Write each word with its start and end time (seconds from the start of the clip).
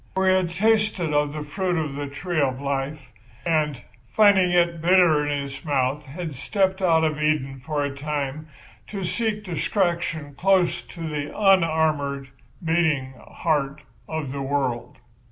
For 0.15 0.27
he 0.27 0.33
had 0.33 0.49
tasted 0.49 1.13
of 1.13 1.31
the 1.31 1.43
fruit 1.43 1.77
of 1.77 1.93
the 1.93 2.07
tree 2.07 2.41
of 2.41 2.59
life, 2.59 3.11
and, 3.45 3.79
finding 4.09 4.49
it 4.49 4.81
bitter 4.81 5.23
in 5.27 5.43
his 5.43 5.63
mouth, 5.63 6.03
had 6.05 6.33
stepped 6.33 6.81
out 6.81 7.03
of 7.03 7.21
Eden 7.21 7.61
for 7.63 7.83
a 7.83 7.95
time 7.95 8.47
to 8.87 9.03
seek 9.03 9.43
distraction 9.43 10.33
close 10.33 10.81
to 10.87 11.01
the 11.07 11.31
unarmoured, 11.37 12.29
beating 12.65 13.13
heart 13.31 13.83
of 14.09 14.31
the 14.31 14.41
world. 14.41 14.97